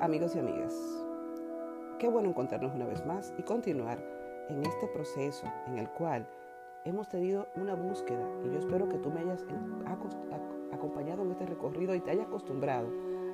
amigos 0.00 0.34
y 0.34 0.38
amigas, 0.38 0.74
qué 1.98 2.08
bueno 2.08 2.30
encontrarnos 2.30 2.74
una 2.74 2.86
vez 2.86 3.04
más 3.04 3.34
y 3.36 3.42
continuar 3.42 4.02
en 4.48 4.64
este 4.64 4.86
proceso 4.88 5.46
en 5.66 5.78
el 5.78 5.90
cual 5.90 6.26
hemos 6.86 7.08
tenido 7.10 7.46
una 7.56 7.74
búsqueda 7.74 8.26
y 8.42 8.50
yo 8.50 8.58
espero 8.60 8.88
que 8.88 8.96
tú 8.96 9.10
me 9.10 9.20
hayas 9.20 9.44
acompañado 10.72 11.22
en 11.22 11.32
este 11.32 11.44
recorrido 11.44 11.94
y 11.94 12.00
te 12.00 12.12
hayas 12.12 12.28
acostumbrado 12.28 12.88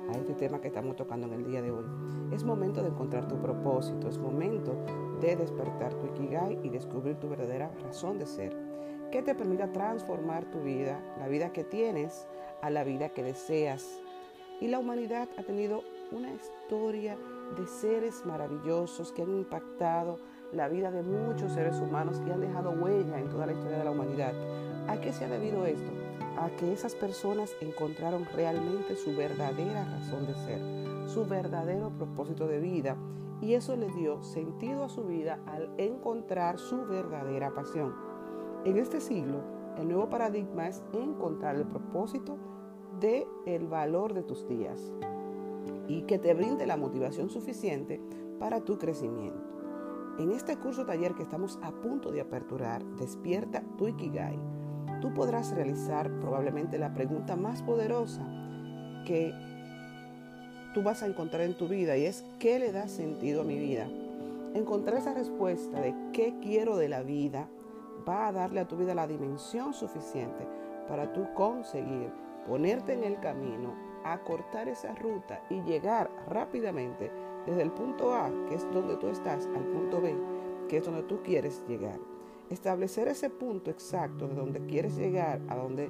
a 0.09 0.17
este 0.17 0.33
tema 0.33 0.59
que 0.59 0.67
estamos 0.67 0.97
tocando 0.97 1.27
en 1.27 1.33
el 1.33 1.45
día 1.45 1.61
de 1.61 1.71
hoy. 1.71 1.85
Es 2.33 2.43
momento 2.43 2.81
de 2.81 2.89
encontrar 2.89 3.29
tu 3.29 3.37
propósito, 3.39 4.09
es 4.09 4.17
momento 4.17 4.75
de 5.21 5.37
despertar 5.37 5.93
tu 5.93 6.07
ikigai 6.07 6.59
y 6.63 6.69
descubrir 6.69 7.15
tu 7.15 7.29
verdadera 7.29 7.71
razón 7.81 8.19
de 8.19 8.25
ser, 8.25 8.53
que 9.09 9.21
te 9.21 9.35
permita 9.35 9.71
transformar 9.71 10.43
tu 10.51 10.59
vida, 10.63 11.01
la 11.17 11.29
vida 11.29 11.53
que 11.53 11.63
tienes, 11.63 12.27
a 12.61 12.69
la 12.69 12.83
vida 12.83 13.09
que 13.09 13.23
deseas. 13.23 14.01
Y 14.59 14.67
la 14.67 14.79
humanidad 14.79 15.29
ha 15.37 15.43
tenido 15.43 15.83
una 16.11 16.33
historia 16.33 17.17
de 17.57 17.65
seres 17.65 18.25
maravillosos 18.25 19.11
que 19.11 19.23
han 19.23 19.29
impactado 19.29 20.19
la 20.53 20.67
vida 20.69 20.91
de 20.91 21.03
muchos 21.03 21.53
seres 21.53 21.79
humanos 21.79 22.21
y 22.25 22.31
han 22.31 22.41
dejado 22.41 22.71
huella 22.71 23.19
en 23.19 23.29
toda 23.29 23.45
la 23.45 23.53
historia 23.53 23.79
de 23.79 23.83
la 23.83 23.91
humanidad. 23.91 24.33
¿A 24.87 24.99
qué 25.01 25.11
se 25.11 25.25
ha 25.25 25.29
debido 25.29 25.65
esto? 25.65 25.89
A 26.37 26.49
que 26.55 26.71
esas 26.71 26.95
personas 26.95 27.53
encontraron 27.61 28.25
realmente 28.35 28.95
su 28.95 29.15
verdadera 29.15 29.83
razón 29.85 30.27
de 30.27 30.33
ser, 30.35 31.09
su 31.09 31.25
verdadero 31.25 31.89
propósito 31.89 32.47
de 32.47 32.59
vida 32.59 32.95
y 33.41 33.53
eso 33.53 33.75
le 33.75 33.89
dio 33.89 34.23
sentido 34.23 34.85
a 34.85 34.89
su 34.89 35.03
vida 35.03 35.39
al 35.45 35.69
encontrar 35.77 36.57
su 36.57 36.85
verdadera 36.85 37.53
pasión. 37.53 37.93
En 38.65 38.77
este 38.77 39.01
siglo, 39.01 39.41
el 39.77 39.89
nuevo 39.89 40.09
paradigma 40.09 40.67
es 40.67 40.81
encontrar 40.93 41.55
el 41.55 41.65
propósito 41.65 42.37
de 42.99 43.27
el 43.45 43.67
valor 43.67 44.13
de 44.13 44.23
tus 44.23 44.47
días 44.47 44.91
y 45.87 46.03
que 46.03 46.19
te 46.19 46.33
brinde 46.33 46.65
la 46.65 46.77
motivación 46.77 47.29
suficiente 47.29 48.01
para 48.39 48.61
tu 48.61 48.77
crecimiento. 48.77 49.47
En 50.19 50.31
este 50.31 50.57
curso 50.57 50.85
taller 50.85 51.13
que 51.13 51.23
estamos 51.23 51.59
a 51.61 51.71
punto 51.71 52.11
de 52.11 52.21
aperturar, 52.21 52.83
Despierta 52.95 53.63
tu 53.77 53.87
Ikigai, 53.87 54.39
tú 55.01 55.13
podrás 55.13 55.51
realizar 55.53 56.11
probablemente 56.19 56.77
la 56.77 56.93
pregunta 56.93 57.35
más 57.35 57.61
poderosa 57.61 58.25
que 59.05 59.31
tú 60.73 60.83
vas 60.83 61.03
a 61.03 61.07
encontrar 61.07 61.43
en 61.43 61.55
tu 61.55 61.67
vida 61.67 61.97
y 61.97 62.05
es 62.05 62.25
¿qué 62.39 62.59
le 62.59 62.71
da 62.71 62.87
sentido 62.87 63.41
a 63.41 63.45
mi 63.45 63.57
vida? 63.59 63.87
Encontrar 64.53 64.97
esa 64.97 65.13
respuesta 65.13 65.79
de 65.81 65.93
qué 66.13 66.35
quiero 66.41 66.77
de 66.77 66.89
la 66.89 67.03
vida 67.03 67.47
va 68.07 68.27
a 68.27 68.31
darle 68.31 68.61
a 68.61 68.67
tu 68.67 68.75
vida 68.75 68.95
la 68.95 69.07
dimensión 69.07 69.73
suficiente 69.73 70.47
para 70.87 71.13
tú 71.13 71.27
conseguir 71.35 72.11
ponerte 72.47 72.93
en 72.93 73.03
el 73.03 73.19
camino, 73.19 73.75
acortar 74.13 74.67
esa 74.67 74.93
ruta 74.95 75.41
y 75.49 75.61
llegar 75.61 76.09
rápidamente 76.27 77.11
desde 77.45 77.61
el 77.61 77.71
punto 77.71 78.13
A, 78.13 78.29
que 78.47 78.55
es 78.55 78.69
donde 78.71 78.97
tú 78.97 79.07
estás, 79.07 79.47
al 79.47 79.65
punto 79.65 80.01
B, 80.01 80.15
que 80.67 80.77
es 80.77 80.85
donde 80.85 81.03
tú 81.03 81.21
quieres 81.23 81.63
llegar. 81.67 81.99
Establecer 82.49 83.07
ese 83.07 83.29
punto 83.29 83.71
exacto 83.71 84.27
de 84.27 84.35
donde 84.35 84.65
quieres 84.65 84.97
llegar, 84.97 85.41
a 85.47 85.55
donde 85.55 85.89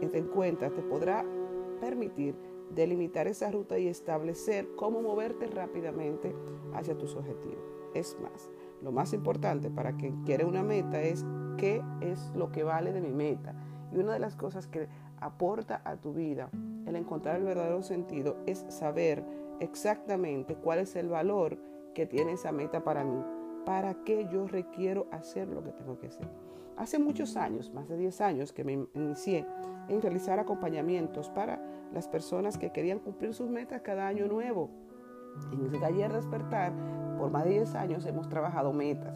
te 0.00 0.18
encuentras, 0.18 0.72
te 0.72 0.82
podrá 0.82 1.24
permitir 1.80 2.34
delimitar 2.74 3.26
esa 3.26 3.50
ruta 3.50 3.78
y 3.78 3.88
establecer 3.88 4.68
cómo 4.76 5.02
moverte 5.02 5.46
rápidamente 5.46 6.34
hacia 6.74 6.96
tus 6.96 7.16
objetivos. 7.16 7.64
Es 7.94 8.16
más, 8.20 8.48
lo 8.82 8.92
más 8.92 9.12
importante 9.12 9.70
para 9.70 9.96
quien 9.96 10.22
quiere 10.22 10.44
una 10.44 10.62
meta 10.62 11.02
es 11.02 11.24
qué 11.58 11.82
es 12.00 12.30
lo 12.34 12.52
que 12.52 12.62
vale 12.62 12.92
de 12.92 13.00
mi 13.00 13.12
meta. 13.12 13.54
Y 13.92 13.98
una 13.98 14.12
de 14.12 14.20
las 14.20 14.36
cosas 14.36 14.68
que 14.68 14.88
aporta 15.18 15.82
a 15.84 15.96
tu 15.96 16.12
vida, 16.14 16.50
el 16.86 16.96
encontrar 16.96 17.36
el 17.36 17.44
verdadero 17.44 17.82
sentido, 17.82 18.36
es 18.46 18.64
saber 18.68 19.24
exactamente 19.60 20.54
cuál 20.56 20.80
es 20.80 20.96
el 20.96 21.08
valor 21.08 21.58
que 21.94 22.06
tiene 22.06 22.32
esa 22.32 22.52
meta 22.52 22.82
para 22.82 23.04
mí, 23.04 23.22
para 23.64 23.94
qué 24.04 24.26
yo 24.30 24.46
requiero 24.46 25.06
hacer 25.10 25.48
lo 25.48 25.62
que 25.62 25.72
tengo 25.72 25.98
que 25.98 26.08
hacer. 26.08 26.28
Hace 26.76 26.98
muchos 26.98 27.36
años, 27.36 27.70
más 27.74 27.88
de 27.88 27.96
10 27.98 28.20
años, 28.22 28.52
que 28.52 28.64
me 28.64 28.86
inicié 28.94 29.46
en 29.88 30.00
realizar 30.00 30.38
acompañamientos 30.38 31.28
para 31.28 31.60
las 31.92 32.08
personas 32.08 32.56
que 32.56 32.72
querían 32.72 33.00
cumplir 33.00 33.34
sus 33.34 33.50
metas 33.50 33.82
cada 33.82 34.06
año 34.06 34.26
nuevo. 34.28 34.70
En 35.52 35.66
ese 35.66 35.78
taller 35.78 36.12
despertar, 36.12 36.72
por 37.18 37.30
más 37.30 37.44
de 37.44 37.50
10 37.50 37.74
años 37.74 38.06
hemos 38.06 38.28
trabajado 38.28 38.72
metas. 38.72 39.14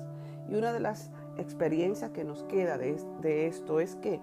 Y 0.48 0.56
una 0.56 0.72
de 0.74 0.80
las 0.80 1.10
experiencias 1.38 2.10
que 2.10 2.24
nos 2.24 2.44
queda 2.44 2.76
de, 2.76 2.96
de 3.22 3.46
esto 3.46 3.80
es 3.80 3.96
que 3.96 4.20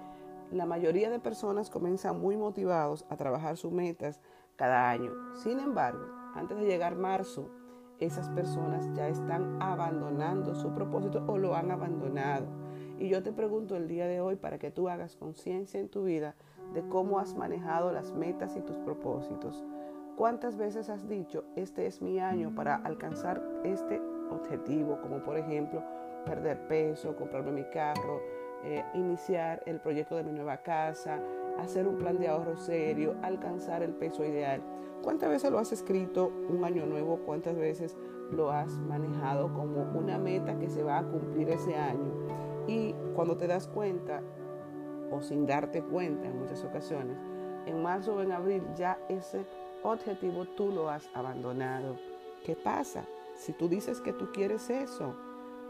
la 0.52 0.66
mayoría 0.66 1.10
de 1.10 1.20
personas 1.20 1.70
comienzan 1.70 2.20
muy 2.20 2.38
motivados 2.38 3.06
a 3.10 3.16
trabajar 3.16 3.58
sus 3.58 3.72
metas 3.72 4.20
cada 4.58 4.90
año. 4.90 5.12
Sin 5.36 5.60
embargo, 5.60 6.06
antes 6.36 6.58
de 6.58 6.66
llegar 6.66 6.96
marzo, 6.96 7.50
esas 8.00 8.30
personas 8.30 8.90
ya 8.94 9.08
están 9.08 9.62
abandonando 9.62 10.54
su 10.56 10.74
propósito 10.74 11.24
o 11.28 11.38
lo 11.38 11.56
han 11.56 11.72
abandonado. 11.72 12.48
Y 13.00 13.08
yo 13.08 13.24
te 13.24 13.32
pregunto 13.32 13.76
el 13.78 13.88
día 13.88 14.08
de 14.08 14.22
hoy 14.22 14.36
para 14.36 14.60
que 14.60 14.72
tú 14.72 14.90
hagas 14.90 15.16
conciencia 15.16 15.80
en 15.80 15.90
tu 15.90 16.04
vida 16.04 16.36
de 16.74 16.88
cómo 16.88 17.20
has 17.20 17.36
manejado 17.36 17.92
las 17.92 18.12
metas 18.14 18.56
y 18.58 18.62
tus 18.62 18.78
propósitos. 18.78 19.64
¿Cuántas 20.18 20.58
veces 20.58 20.90
has 20.90 21.08
dicho, 21.08 21.46
este 21.56 21.88
es 21.88 22.02
mi 22.02 22.20
año 22.20 22.54
para 22.54 22.76
alcanzar 22.76 23.42
este 23.64 24.02
objetivo? 24.30 25.00
Como 25.02 25.24
por 25.24 25.38
ejemplo, 25.38 25.84
perder 26.26 26.68
peso, 26.68 27.16
comprarme 27.16 27.52
mi 27.52 27.64
carro, 27.70 28.22
eh, 28.64 28.84
iniciar 28.94 29.64
el 29.66 29.80
proyecto 29.80 30.16
de 30.16 30.24
mi 30.24 30.32
nueva 30.32 30.58
casa, 30.58 31.20
hacer 31.60 31.88
un 31.88 31.98
plan 31.98 32.20
de 32.20 32.28
ahorro 32.28 32.58
serio, 32.58 33.16
alcanzar 33.22 33.84
el 33.84 33.94
peso 33.94 34.24
ideal. 34.24 34.62
¿Cuántas 35.02 35.30
veces 35.30 35.52
lo 35.52 35.60
has 35.60 35.72
escrito 35.72 36.32
un 36.50 36.64
año 36.64 36.86
nuevo? 36.86 37.18
¿Cuántas 37.26 37.56
veces 37.56 37.98
lo 38.32 38.52
has 38.52 38.72
manejado 38.78 39.52
como 39.54 39.84
una 39.98 40.18
meta 40.18 40.58
que 40.60 40.70
se 40.70 40.84
va 40.84 41.00
a 41.00 41.04
cumplir 41.04 41.50
ese 41.50 41.76
año? 41.76 42.12
Y 42.68 42.94
cuando 43.16 43.36
te 43.36 43.48
das 43.48 43.68
cuenta, 43.68 44.22
o 45.12 45.22
sin 45.22 45.46
darte 45.46 45.82
cuenta 45.82 46.28
en 46.28 46.40
muchas 46.40 46.64
ocasiones, 46.64 47.18
en 47.66 47.82
marzo 47.82 48.16
o 48.16 48.22
en 48.22 48.32
abril 48.32 48.64
ya 48.76 49.00
ese 49.10 49.46
objetivo 49.84 50.46
tú 50.46 50.72
lo 50.72 50.90
has 50.90 51.10
abandonado. 51.14 51.98
¿Qué 52.46 52.56
pasa? 52.56 53.06
Si 53.36 53.54
tú 53.54 53.68
dices 53.68 54.02
que 54.02 54.14
tú 54.14 54.32
quieres 54.32 54.70
eso, 54.70 55.16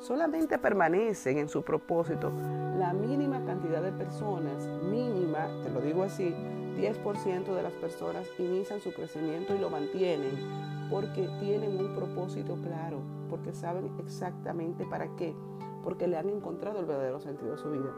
solamente 0.02 0.58
permanecen 0.58 1.38
en 1.38 1.48
su 1.48 1.64
propósito 1.64 2.32
la 2.78 2.94
mínima 2.94 3.46
cantidad 3.46 3.82
de 3.82 3.92
personas, 3.92 4.68
mínima, 4.90 5.48
te 5.64 5.70
lo 5.70 5.80
digo 5.82 6.04
así, 6.04 6.34
10% 6.76 7.54
de 7.54 7.64
las 7.64 7.74
personas 7.74 8.28
inician 8.40 8.82
su 8.82 8.92
crecimiento 8.92 9.56
y 9.56 9.60
lo 9.60 9.70
mantienen 9.70 10.32
porque 10.90 11.30
tienen 11.40 11.80
un 11.80 11.96
propósito 11.96 12.58
claro, 12.64 13.00
porque 13.30 13.54
saben 13.54 13.92
exactamente 14.00 14.86
para 14.86 15.16
qué, 15.16 15.36
porque 15.84 16.08
le 16.08 16.18
han 16.18 16.30
encontrado 16.30 16.80
el 16.80 16.86
verdadero 16.86 17.20
sentido 17.20 17.52
de 17.52 17.58
su 17.58 17.70
vida. 17.70 17.94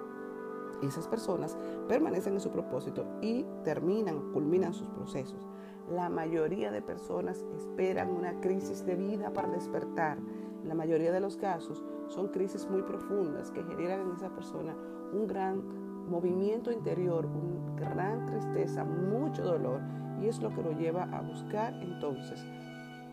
Esas 0.81 1.08
personas 1.08 1.58
permanecen 1.88 2.34
en 2.34 2.41
su 2.41 2.50
propósito 2.50 3.06
y 3.22 3.46
terminan, 3.64 4.34
culminan 4.34 4.74
sus 4.74 4.90
procesos. 4.90 5.47
La 5.90 6.09
mayoría 6.09 6.72
de 6.72 6.81
personas 6.81 7.46
esperan 7.56 8.09
una 8.09 8.41
crisis 8.41 8.85
de 8.85 8.96
vida 8.96 9.31
para 9.31 9.47
despertar. 9.47 10.18
La 10.66 10.75
mayoría 10.75 11.12
de 11.12 11.20
los 11.22 11.38
casos 11.38 11.84
son 12.08 12.28
crisis 12.28 12.68
muy 12.69 12.81
profundas 12.81 13.52
que 13.52 13.64
generan 13.64 14.02
en 14.02 14.16
esa 14.16 14.30
persona 14.30 14.75
un 15.14 15.28
gran 15.28 15.62
movimiento 16.09 16.72
interior, 16.72 17.25
una 17.25 17.75
gran 17.75 18.25
tristeza, 18.25 18.84
mucho 18.84 19.44
dolor 19.44 19.80
y 20.22 20.28
es 20.28 20.41
lo 20.41 20.50
que 20.53 20.64
lo 20.64 20.72
lleva 20.74 21.03
a 21.03 21.22
buscar 21.22 21.74
entonces 21.81 22.46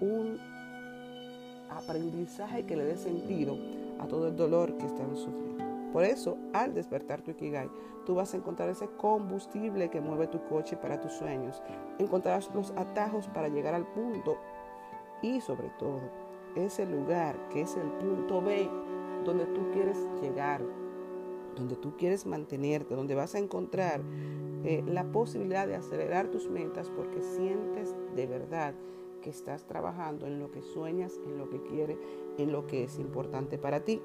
un 0.01 0.39
aprendizaje 1.71 2.65
que 2.67 2.77
le 2.77 2.85
dé 2.85 2.97
sentido 2.97 3.57
a 3.99 4.07
todo 4.07 4.29
el 4.29 4.37
dolor 4.37 4.77
que 4.77 4.87
están 4.87 5.15
sufriendo. 5.17 5.65
Por 5.93 6.05
eso, 6.05 6.37
al 6.53 6.73
despertar 6.73 7.21
tu 7.21 7.33
Ikigai, 7.33 7.69
tú 8.07 8.15
vas 8.15 8.33
a 8.33 8.37
encontrar 8.37 8.69
ese 8.69 8.89
combustible 8.97 9.91
que 9.91 10.01
mueve 10.01 10.29
tu 10.29 10.43
coche 10.49 10.77
para 10.77 11.01
tus 11.01 11.13
sueños. 11.13 11.63
Encontrarás 11.99 12.51
los 12.55 12.71
atajos 12.73 13.29
para 13.29 13.49
llegar 13.49 13.75
al 13.75 13.87
punto 13.87 14.37
y 15.23 15.41
sobre 15.41 15.69
todo 15.79 16.01
ese 16.55 16.87
lugar 16.87 17.49
que 17.51 17.63
es 17.63 17.77
el 17.77 17.89
punto 17.93 18.41
B 18.41 18.69
donde 19.25 19.47
tú 19.47 19.71
quieres 19.73 19.99
llegar, 20.21 20.63
donde 21.57 21.77
tú 21.77 21.97
quieres 21.97 22.27
mantenerte, 22.27 22.95
donde 22.95 23.15
vas 23.15 23.35
a 23.35 23.39
encontrar 23.39 24.01
eh, 24.65 24.83
la 24.87 25.05
posibilidad 25.11 25.67
de 25.67 25.77
acelerar 25.77 26.29
tus 26.29 26.49
metas 26.49 26.91
porque 26.91 27.23
sientes 27.23 27.95
de 28.15 28.27
verdad 28.27 28.75
que 29.21 29.31
estás 29.31 29.67
trabajando 29.67 30.27
en 30.27 30.39
lo 30.39 30.51
que 30.51 30.63
sueñas, 30.63 31.19
en 31.27 31.39
lo 31.39 31.49
que 31.51 31.63
quieres, 31.63 31.99
en 32.39 32.53
lo 32.53 32.67
que 32.67 32.85
es 32.85 32.99
importante 32.99 33.59
para 33.59 33.85
ti. 33.85 34.01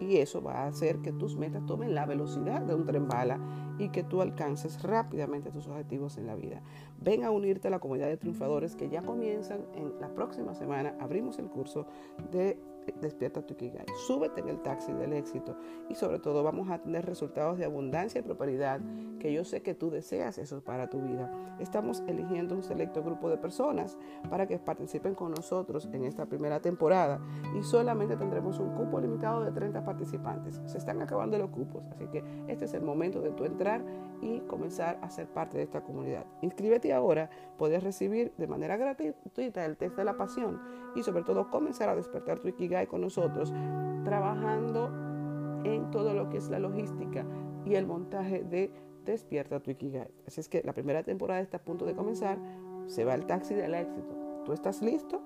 Y 0.00 0.16
eso 0.16 0.42
va 0.42 0.62
a 0.62 0.66
hacer 0.66 0.98
que 1.00 1.12
tus 1.12 1.36
metas 1.36 1.64
tomen 1.66 1.94
la 1.94 2.06
velocidad 2.06 2.62
de 2.62 2.74
un 2.74 2.84
tren 2.84 3.06
bala 3.06 3.38
y 3.78 3.90
que 3.90 4.02
tú 4.02 4.22
alcances 4.22 4.82
rápidamente 4.82 5.50
tus 5.50 5.68
objetivos 5.68 6.16
en 6.18 6.26
la 6.26 6.34
vida. 6.34 6.62
Ven 7.00 7.24
a 7.24 7.30
unirte 7.30 7.68
a 7.68 7.70
la 7.70 7.78
comunidad 7.78 8.08
de 8.08 8.16
triunfadores 8.16 8.76
que 8.76 8.88
ya 8.88 9.02
comienzan 9.02 9.66
en 9.74 10.00
la 10.00 10.12
próxima 10.14 10.54
semana. 10.54 10.96
Abrimos 11.00 11.38
el 11.38 11.48
curso 11.48 11.86
de 12.30 12.58
Despierta 13.00 13.42
tu 13.42 13.54
Ikigai. 13.54 13.86
Súbete 14.06 14.40
en 14.40 14.48
el 14.48 14.60
taxi 14.62 14.92
del 14.92 15.12
éxito 15.12 15.56
y 15.88 15.94
sobre 15.94 16.18
todo 16.18 16.42
vamos 16.42 16.70
a 16.70 16.78
tener 16.78 17.06
resultados 17.06 17.58
de 17.58 17.64
abundancia 17.64 18.20
y 18.20 18.22
prosperidad 18.22 18.80
que 19.18 19.32
yo 19.32 19.44
sé 19.44 19.62
que 19.62 19.74
tú 19.74 19.90
deseas 19.90 20.38
eso 20.38 20.62
para 20.62 20.88
tu 20.88 21.00
vida. 21.00 21.30
Estamos 21.58 22.02
eligiendo 22.06 22.54
un 22.54 22.62
selecto 22.62 23.02
grupo 23.02 23.28
de 23.28 23.36
personas 23.36 23.98
para 24.28 24.46
que 24.46 24.58
participen 24.58 25.14
con 25.14 25.32
nosotros 25.32 25.88
en 25.92 26.04
esta 26.04 26.26
primera 26.26 26.60
temporada 26.60 27.20
y 27.58 27.62
solamente 27.62 28.16
tendremos 28.16 28.58
un 28.58 28.74
cupo 28.74 29.00
limitado 29.00 29.44
de 29.44 29.52
30 29.52 29.84
participantes. 29.84 30.60
Se 30.66 30.78
están 30.78 31.02
acabando 31.02 31.38
los 31.38 31.50
cupos, 31.50 31.84
así 31.92 32.06
que 32.06 32.24
este 32.48 32.64
es 32.64 32.74
el 32.74 32.82
momento 32.82 33.20
de 33.20 33.30
tú 33.30 33.44
entrar 33.44 33.82
y 34.22 34.40
comenzar 34.40 34.98
a 35.02 35.10
ser 35.10 35.26
parte 35.28 35.58
de 35.58 35.64
esta 35.64 35.82
comunidad. 35.82 36.24
Inscríbete 36.42 36.92
ahora, 36.92 37.30
puedes 37.58 37.82
recibir 37.82 38.32
de 38.36 38.46
manera 38.46 38.76
gratuita 38.76 39.64
el 39.64 39.76
test 39.76 39.96
de 39.96 40.04
la 40.04 40.16
pasión 40.16 40.60
y 40.94 41.02
sobre 41.02 41.22
todo 41.22 41.50
comenzar 41.50 41.88
a 41.88 41.96
despertar 41.96 42.38
tu 42.38 42.48
Ikigai 42.48 42.86
con 42.86 43.00
nosotros, 43.00 43.52
trabajando 44.04 44.90
en 45.64 45.90
todo 45.90 46.14
lo 46.14 46.28
que 46.28 46.38
es 46.38 46.48
la 46.48 46.58
logística 46.58 47.24
y 47.64 47.74
el 47.74 47.86
montaje 47.86 48.42
de 48.42 48.72
Despierta 49.04 49.60
tu 49.60 49.70
Ikigai. 49.70 50.10
Así 50.26 50.40
es 50.40 50.48
que 50.48 50.62
la 50.62 50.72
primera 50.72 51.02
temporada 51.02 51.40
está 51.40 51.58
a 51.58 51.62
punto 51.62 51.86
de 51.86 51.94
comenzar, 51.94 52.38
se 52.86 53.04
va 53.04 53.14
el 53.14 53.26
taxi 53.26 53.54
del 53.54 53.74
éxito. 53.74 54.42
¿Tú 54.44 54.52
estás 54.52 54.82
listo? 54.82 55.22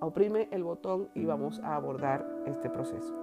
Oprime 0.00 0.48
el 0.52 0.62
botón 0.62 1.08
y 1.14 1.24
vamos 1.24 1.60
a 1.60 1.74
abordar 1.74 2.24
este 2.46 2.70
proceso. 2.70 3.17